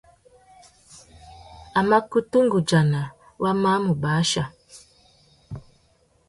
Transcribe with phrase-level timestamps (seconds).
[1.77, 3.01] A mà kutu nʼgudzana
[3.41, 4.43] wa mà mù bachia.